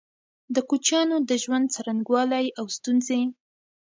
[0.55, 3.21] د کوچيانو د ژوند څرنګوالی او ستونزي